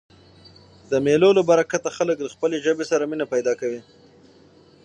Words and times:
د 0.91 0.91
مېلو 1.05 1.29
له 1.37 1.41
برکته 1.49 1.89
خلک 1.97 2.17
له 2.21 2.29
خپلي 2.33 2.57
ژبي 2.65 2.85
سره 2.91 3.03
مینه 3.11 3.25
پیدا 3.33 3.53
کوي. 3.61 3.81